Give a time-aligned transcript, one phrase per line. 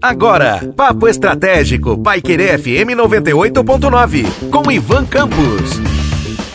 [0.00, 5.80] Agora, Papo Estratégico, Paiquerê FM 98.9, com Ivan Campos.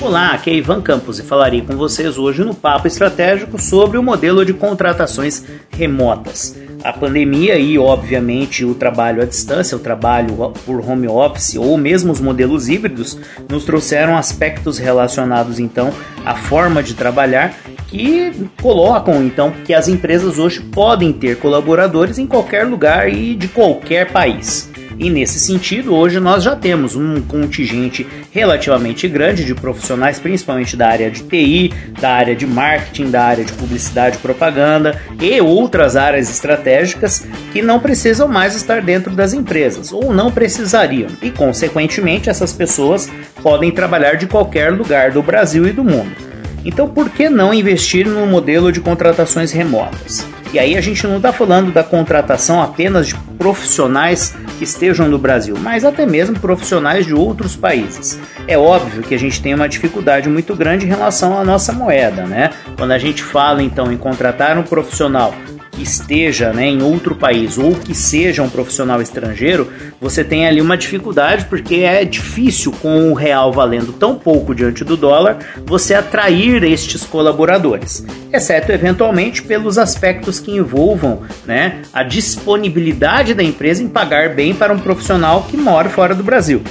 [0.01, 4.03] Olá, aqui é Ivan Campos e falarei com vocês hoje no Papo Estratégico sobre o
[4.03, 6.55] modelo de contratações remotas.
[6.83, 12.11] A pandemia e, obviamente, o trabalho à distância, o trabalho por home office ou mesmo
[12.11, 15.93] os modelos híbridos nos trouxeram aspectos relacionados então
[16.25, 17.55] à forma de trabalhar
[17.91, 18.31] que
[18.61, 24.09] colocam então que as empresas hoje podem ter colaboradores em qualquer lugar e de qualquer
[24.11, 24.71] país.
[24.97, 30.87] E nesse sentido, hoje nós já temos um contingente relativamente grande de profissionais, principalmente da
[30.87, 35.95] área de TI, da área de marketing, da área de publicidade e propaganda e outras
[35.95, 41.09] áreas estratégicas que não precisam mais estar dentro das empresas ou não precisariam.
[41.21, 43.09] E, consequentemente, essas pessoas
[43.41, 46.30] podem trabalhar de qualquer lugar do Brasil e do mundo.
[46.63, 50.25] Então, por que não investir no modelo de contratações remotas?
[50.53, 55.17] E aí a gente não está falando da contratação apenas de profissionais que estejam no
[55.17, 58.19] Brasil, mas até mesmo profissionais de outros países.
[58.47, 62.25] É óbvio que a gente tem uma dificuldade muito grande em relação à nossa moeda,
[62.25, 62.49] né?
[62.77, 65.33] Quando a gente fala então em contratar um profissional
[65.81, 70.77] esteja né, em outro país ou que seja um profissional estrangeiro, você tem ali uma
[70.77, 76.63] dificuldade porque é difícil com o real valendo tão pouco diante do dólar você atrair
[76.63, 84.35] estes colaboradores, exceto eventualmente pelos aspectos que envolvam né, a disponibilidade da empresa em pagar
[84.35, 86.61] bem para um profissional que mora fora do Brasil.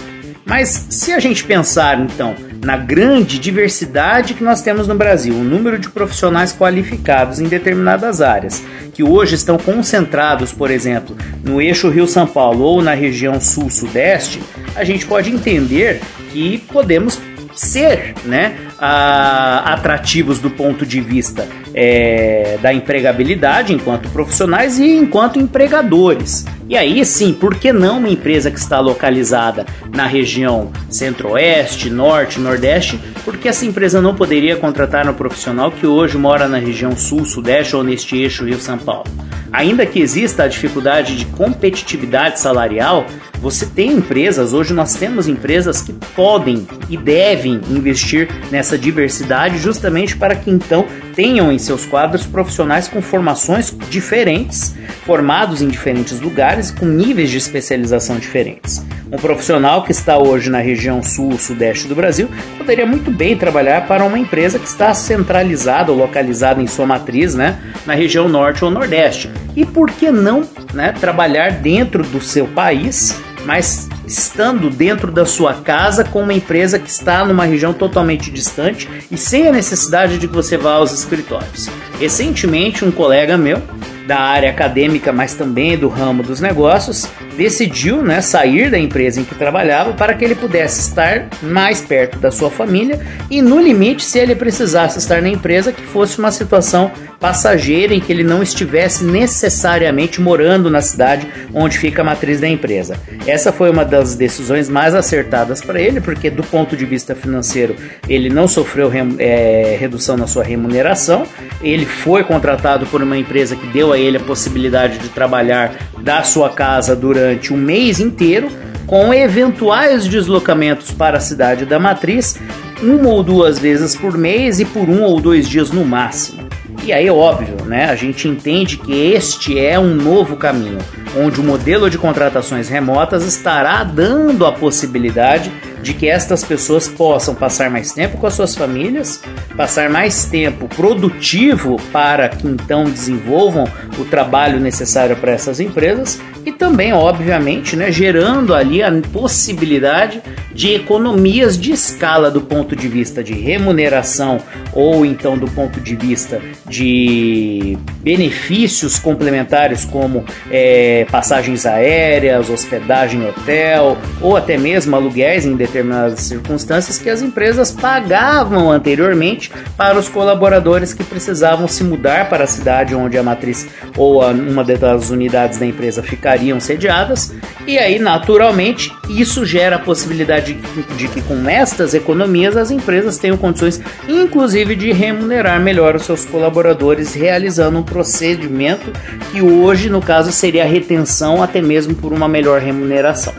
[0.44, 5.44] Mas se a gente pensar então na grande diversidade que nós temos no Brasil, o
[5.44, 11.88] número de profissionais qualificados em determinadas áreas, que hoje estão concentrados, por exemplo, no eixo
[11.88, 14.42] Rio-São Paulo ou na região sul-sudeste,
[14.76, 17.16] a gente pode entender que podemos
[17.60, 26.46] ser né, atrativos do ponto de vista é, da empregabilidade enquanto profissionais e enquanto empregadores.
[26.70, 32.40] E aí sim, por que não uma empresa que está localizada na região centro-oeste, norte,
[32.40, 32.98] nordeste?
[33.26, 37.76] Porque essa empresa não poderia contratar um profissional que hoje mora na região sul, sudeste
[37.76, 39.04] ou neste eixo Rio-São Paulo.
[39.52, 43.04] Ainda que exista a dificuldade de competitividade salarial,
[43.40, 50.14] você tem empresas, hoje nós temos empresas que podem e devem investir nessa diversidade justamente
[50.14, 50.84] para que então
[51.14, 54.74] tenham em seus quadros profissionais com formações diferentes,
[55.06, 58.84] formados em diferentes lugares, com níveis de especialização diferentes.
[59.10, 62.28] Um profissional que está hoje na região sul, sudeste do Brasil,
[62.58, 67.34] poderia muito bem trabalhar para uma empresa que está centralizada ou localizada em sua matriz,
[67.34, 69.30] né, na região norte ou nordeste.
[69.56, 75.54] E por que não, né, trabalhar dentro do seu país mas estando dentro da sua
[75.54, 80.26] casa com uma empresa que está numa região totalmente distante e sem a necessidade de
[80.26, 81.68] que você vá aos escritórios.
[81.98, 83.62] Recentemente, um colega meu
[84.06, 87.06] da área acadêmica, mas também do ramo dos negócios,
[87.36, 92.18] decidiu né, sair da empresa em que trabalhava para que ele pudesse estar mais perto
[92.18, 96.32] da sua família e, no limite, se ele precisasse estar na empresa, que fosse uma
[96.32, 102.40] situação passageira em que ele não estivesse necessariamente morando na cidade onde fica a matriz
[102.40, 102.96] da empresa.
[103.26, 107.76] Essa foi uma das decisões mais acertadas para ele, porque, do ponto de vista financeiro,
[108.08, 111.26] ele não sofreu é, redução na sua remuneração,
[111.62, 116.22] ele foi contratado por uma empresa que deu a ele a possibilidade de trabalhar da
[116.22, 117.19] sua casa durante
[117.52, 118.48] um mês inteiro,
[118.86, 122.38] com eventuais deslocamentos para a cidade da matriz,
[122.82, 126.48] uma ou duas vezes por mês e por um ou dois dias no máximo.
[126.82, 130.78] E aí, óbvio, né, a gente entende que este é um novo caminho,
[131.16, 135.52] onde o modelo de contratações remotas estará dando a possibilidade
[135.82, 139.22] de que estas pessoas possam passar mais tempo com as suas famílias,
[139.56, 143.64] passar mais tempo produtivo para que então desenvolvam
[143.98, 150.74] o trabalho necessário para essas empresas e também, obviamente, né, gerando ali a possibilidade de
[150.74, 154.38] economias de escala do ponto de vista de remuneração
[154.72, 163.28] ou então do ponto de vista de benefícios complementares como é, passagens aéreas, hospedagem em
[163.28, 170.08] hotel ou até mesmo aluguéis em determinadas circunstâncias que as empresas pagavam anteriormente para os
[170.08, 175.10] colaboradores que precisavam se mudar para a cidade onde a matriz ou a, uma das
[175.10, 177.34] unidades da empresa ficariam sediadas.
[177.66, 180.54] E aí naturalmente isso gera a possibilidade de,
[180.96, 186.24] de que com estas economias as empresas tenham condições inclusive de remunerar melhor os seus
[186.24, 188.92] colaboradores realizando um procedimento
[189.30, 193.34] que hoje no caso seria a retenção até mesmo por uma melhor remuneração.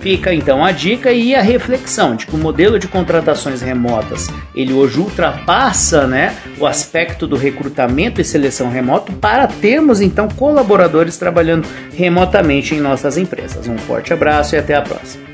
[0.00, 4.72] Fica então a dica e a reflexão de que o modelo de contratações remotas ele
[4.72, 11.68] hoje ultrapassa né, o aspecto do recrutamento e seleção remoto para termos então colaboradores trabalhando
[11.94, 13.68] remotamente em nossas empresas.
[13.68, 15.29] Um forte abraço e até a próxima.